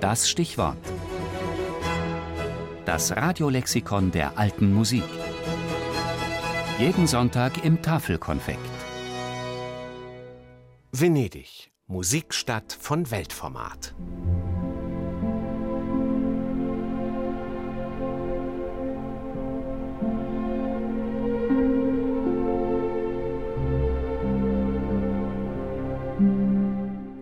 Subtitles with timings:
[0.00, 0.76] Das Stichwort.
[2.84, 5.02] Das Radiolexikon der alten Musik.
[6.78, 8.60] Jeden Sonntag im Tafelkonfekt.
[10.92, 13.94] Venedig, Musikstadt von Weltformat.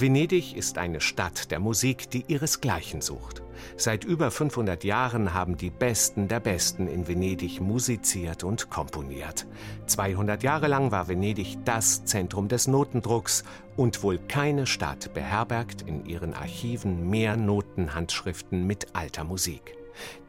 [0.00, 3.42] Venedig ist eine Stadt der Musik, die ihresgleichen sucht.
[3.76, 9.48] Seit über 500 Jahren haben die Besten der Besten in Venedig musiziert und komponiert.
[9.86, 13.42] 200 Jahre lang war Venedig das Zentrum des Notendrucks
[13.76, 19.78] und wohl keine Stadt beherbergt in ihren Archiven mehr Notenhandschriften mit alter Musik.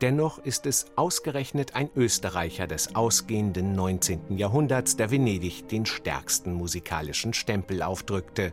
[0.01, 4.37] Dennoch ist es ausgerechnet ein Österreicher des ausgehenden 19.
[4.37, 8.51] Jahrhunderts, der Venedig den stärksten musikalischen Stempel aufdrückte.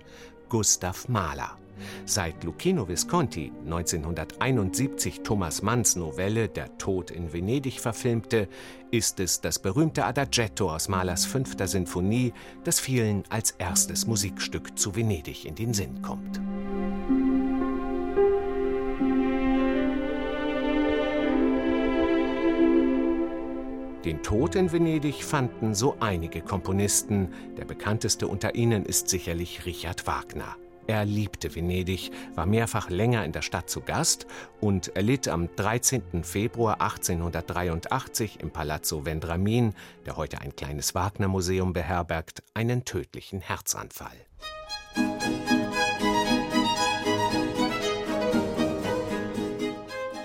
[0.48, 1.56] Gustav Mahler.
[2.04, 8.48] Seit Lucchino Visconti 1971 Thomas Manns Novelle Der Tod in Venedig verfilmte,
[8.90, 12.32] ist es das berühmte Adagetto aus Mahlers fünfter Sinfonie,
[12.64, 16.40] das vielen als erstes Musikstück zu Venedig in den Sinn kommt.
[24.06, 27.34] Den Tod in Venedig fanden so einige Komponisten.
[27.58, 30.54] Der bekannteste unter ihnen ist sicherlich Richard Wagner.
[30.86, 34.28] Er liebte Venedig, war mehrfach länger in der Stadt zu Gast
[34.60, 36.22] und erlitt am 13.
[36.22, 39.74] Februar 1883 im Palazzo Vendramin,
[40.06, 44.16] der heute ein kleines Wagner-Museum beherbergt, einen tödlichen Herzanfall.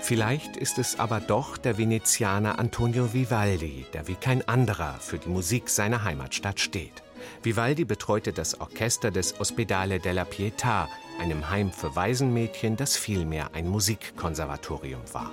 [0.02, 5.28] Vielleicht ist es aber doch der Venezianer Antonio Vivaldi, der wie kein anderer für die
[5.28, 7.04] Musik seiner Heimatstadt steht.
[7.44, 10.88] Vivaldi betreute das Orchester des Ospedale della Pietà,
[11.20, 15.30] einem Heim für Waisenmädchen, das vielmehr ein Musikkonservatorium war.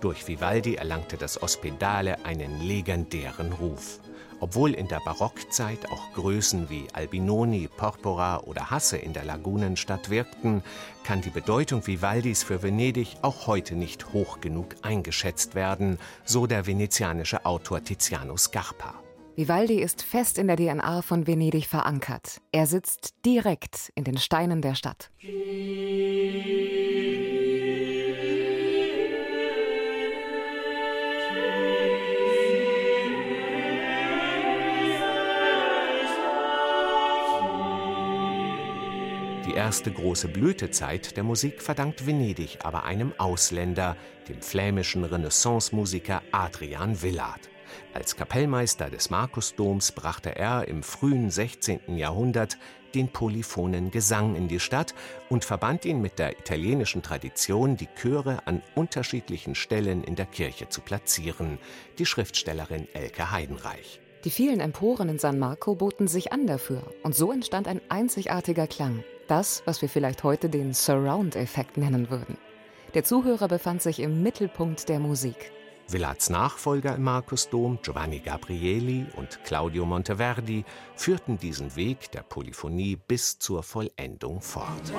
[0.00, 4.00] Durch Vivaldi erlangte das Ospedale einen legendären Ruf.
[4.40, 10.62] Obwohl in der Barockzeit auch Größen wie Albinoni, Porpora oder Hasse in der Lagunenstadt wirkten,
[11.04, 16.66] kann die Bedeutung Vivaldis für Venedig auch heute nicht hoch genug eingeschätzt werden, so der
[16.66, 18.94] venezianische Autor Tiziano Scarpa.
[19.38, 22.40] Vivaldi ist fest in der DNA von Venedig verankert.
[22.50, 25.12] Er sitzt direkt in den Steinen der Stadt.
[39.58, 43.96] Erste große Blütezeit der Musik verdankt Venedig aber einem Ausländer,
[44.28, 47.50] dem flämischen Renaissance-Musiker Adrian Villard.
[47.92, 51.96] Als Kapellmeister des Markusdoms brachte er im frühen 16.
[51.96, 52.56] Jahrhundert
[52.94, 54.94] den polyphonen Gesang in die Stadt
[55.28, 60.68] und verband ihn mit der italienischen Tradition, die Chöre an unterschiedlichen Stellen in der Kirche
[60.68, 61.58] zu platzieren.
[61.98, 64.00] Die Schriftstellerin Elke Heidenreich.
[64.22, 68.68] Die vielen Emporen in San Marco boten sich an dafür und so entstand ein einzigartiger
[68.68, 69.02] Klang.
[69.28, 72.38] Das, was wir vielleicht heute den Surround-Effekt nennen würden.
[72.94, 75.52] Der Zuhörer befand sich im Mittelpunkt der Musik.
[75.86, 80.64] Villards Nachfolger im Markusdom, Giovanni Gabrieli und Claudio Monteverdi,
[80.96, 84.92] führten diesen Weg der Polyphonie bis zur Vollendung fort.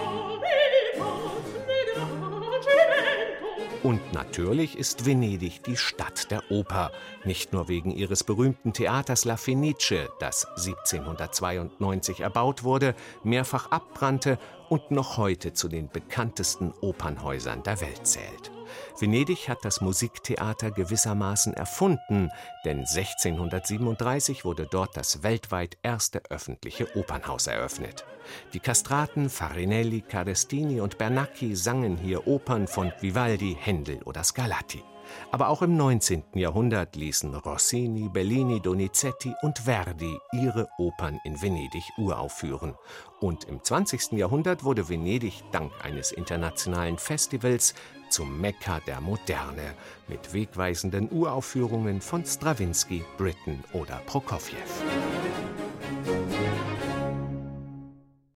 [3.81, 6.91] Und natürlich ist Venedig die Stadt der Oper,
[7.23, 14.37] nicht nur wegen ihres berühmten Theaters La Fenice, das 1792 erbaut wurde, mehrfach abbrannte
[14.67, 18.51] und noch heute zu den bekanntesten Opernhäusern der Welt zählt.
[18.99, 22.31] Venedig hat das Musiktheater gewissermaßen erfunden,
[22.65, 28.05] denn 1637 wurde dort das weltweit erste öffentliche Opernhaus eröffnet.
[28.53, 34.83] Die Kastraten Farinelli, Carestini und Bernacchi sangen hier Opern von Vivaldi, Händel oder Scarlatti.
[35.31, 36.23] Aber auch im 19.
[36.35, 42.75] Jahrhundert ließen Rossini, Bellini, Donizetti und Verdi ihre Opern in Venedig uraufführen.
[43.19, 44.13] Und im 20.
[44.13, 47.73] Jahrhundert wurde Venedig dank eines internationalen Festivals
[48.09, 49.73] zum Mekka der Moderne
[50.07, 54.57] mit wegweisenden Uraufführungen von Strawinski, Britten oder Prokofjew.